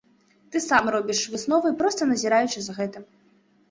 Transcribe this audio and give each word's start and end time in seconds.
Ты 0.55 0.61
сам 0.69 0.89
робіш 0.95 1.21
высновы, 1.35 1.75
проста 1.85 2.11
назіраючы 2.15 2.59
за 2.69 2.73
гэтым. 2.83 3.03